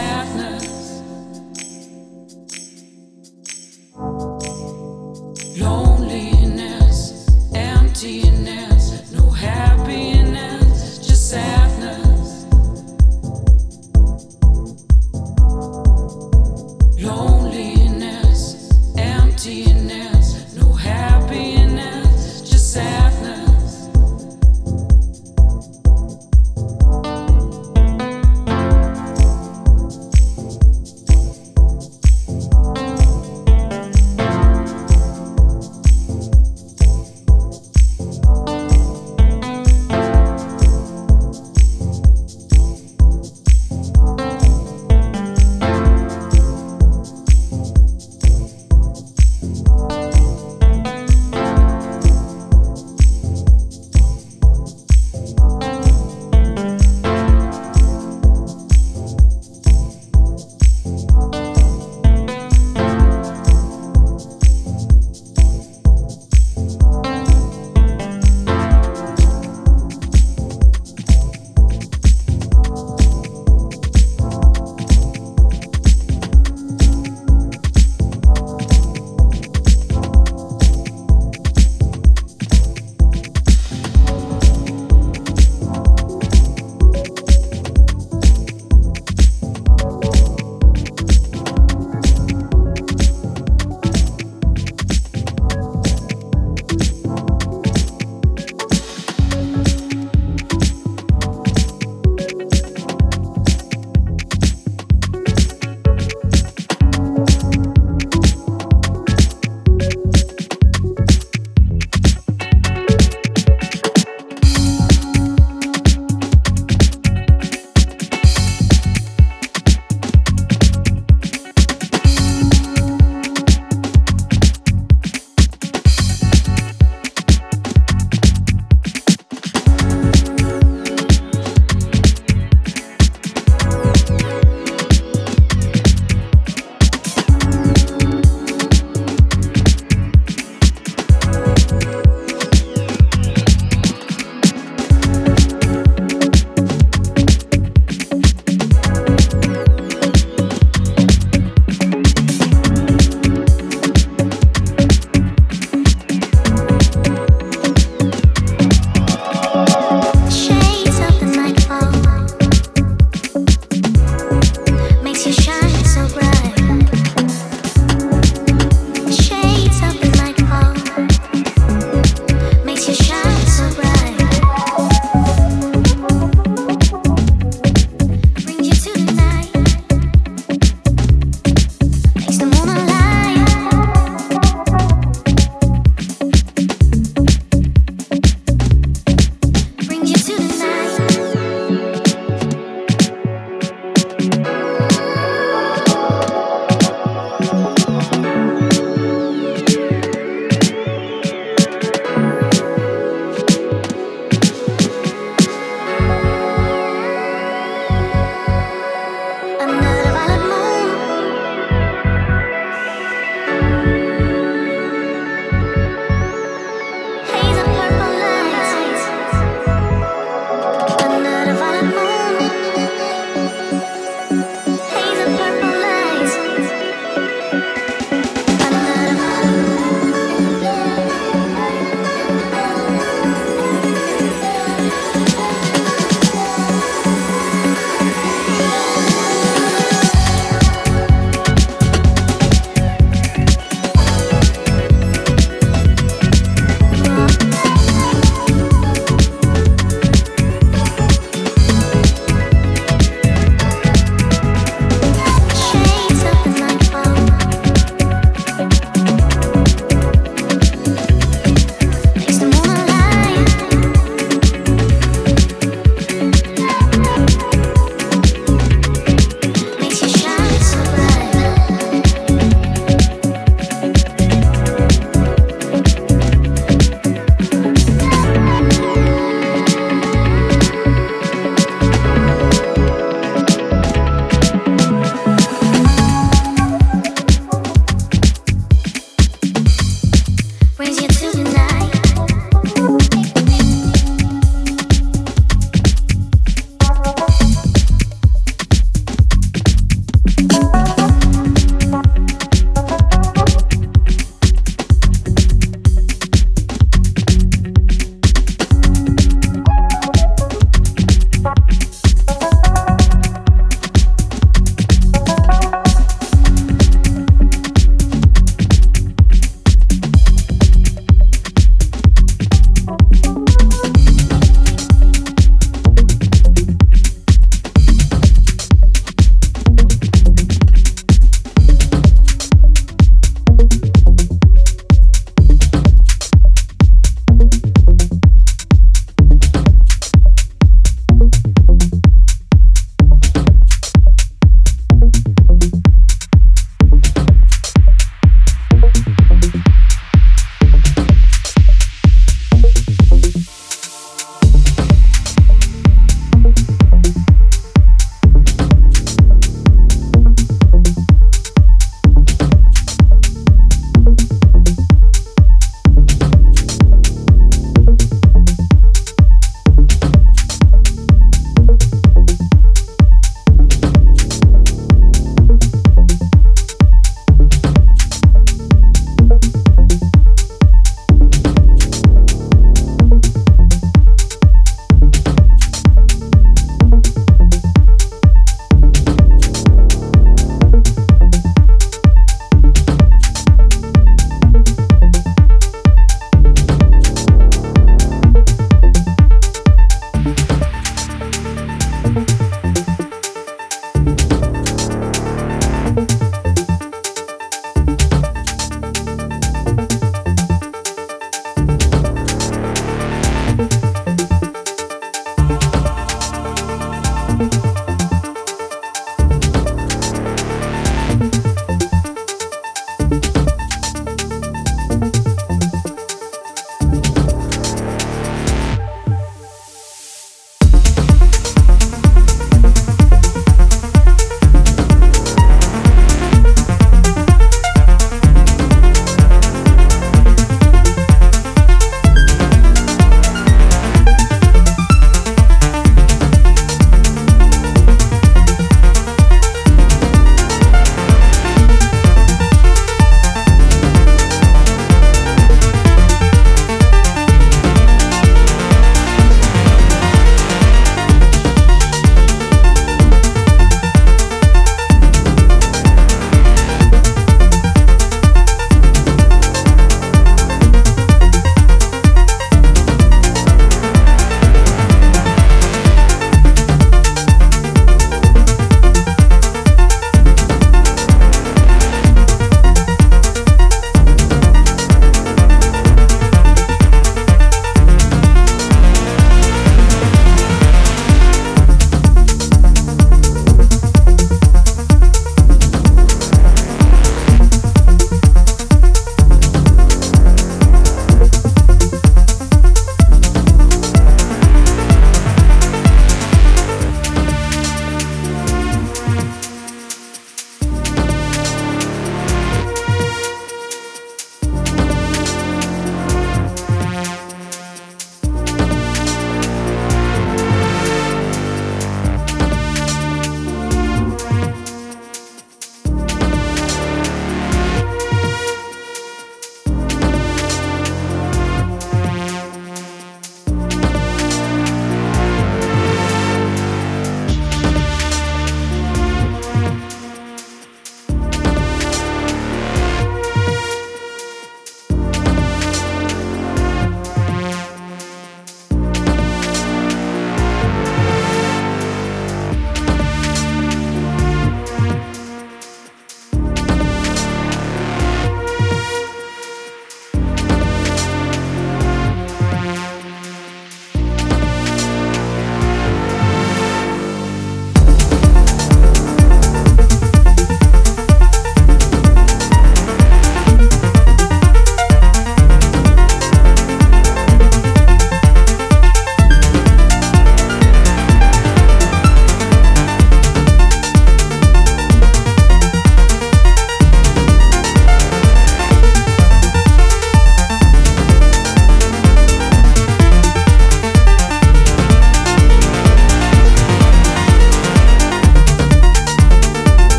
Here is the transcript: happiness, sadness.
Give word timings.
happiness, 0.00 0.30
sadness. 0.30 0.49